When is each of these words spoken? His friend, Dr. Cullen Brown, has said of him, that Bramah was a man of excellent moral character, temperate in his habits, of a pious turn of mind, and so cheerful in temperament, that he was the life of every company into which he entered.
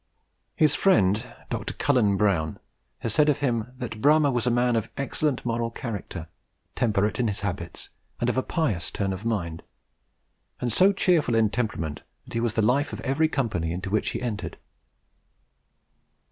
His 0.55 0.73
friend, 0.73 1.23
Dr. 1.51 1.75
Cullen 1.75 2.17
Brown, 2.17 2.57
has 3.01 3.13
said 3.13 3.29
of 3.29 3.37
him, 3.37 3.71
that 3.77 4.01
Bramah 4.01 4.31
was 4.31 4.47
a 4.47 4.49
man 4.49 4.75
of 4.75 4.89
excellent 4.97 5.45
moral 5.45 5.69
character, 5.69 6.27
temperate 6.73 7.19
in 7.19 7.27
his 7.27 7.41
habits, 7.41 7.91
of 8.19 8.35
a 8.35 8.41
pious 8.41 8.89
turn 8.89 9.13
of 9.13 9.25
mind, 9.25 9.61
and 10.59 10.73
so 10.73 10.91
cheerful 10.91 11.35
in 11.35 11.51
temperament, 11.51 12.01
that 12.25 12.33
he 12.33 12.39
was 12.39 12.53
the 12.53 12.63
life 12.63 12.93
of 12.93 13.01
every 13.01 13.27
company 13.27 13.71
into 13.71 13.91
which 13.91 14.09
he 14.09 14.21
entered. 14.23 14.57